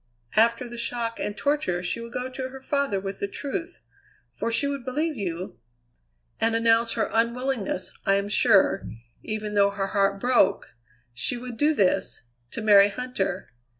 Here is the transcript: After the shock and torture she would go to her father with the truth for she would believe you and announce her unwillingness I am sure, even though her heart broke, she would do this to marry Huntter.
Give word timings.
After 0.35 0.67
the 0.67 0.79
shock 0.79 1.19
and 1.19 1.37
torture 1.37 1.83
she 1.83 2.01
would 2.01 2.11
go 2.11 2.27
to 2.27 2.49
her 2.49 2.59
father 2.59 2.99
with 2.99 3.19
the 3.19 3.27
truth 3.27 3.77
for 4.31 4.51
she 4.51 4.65
would 4.67 4.83
believe 4.83 5.15
you 5.15 5.59
and 6.39 6.55
announce 6.55 6.93
her 6.93 7.11
unwillingness 7.13 7.91
I 8.03 8.15
am 8.15 8.27
sure, 8.27 8.89
even 9.21 9.53
though 9.53 9.69
her 9.69 9.89
heart 9.93 10.19
broke, 10.19 10.69
she 11.13 11.37
would 11.37 11.55
do 11.55 11.75
this 11.75 12.21
to 12.49 12.63
marry 12.63 12.89
Huntter. 12.89 13.49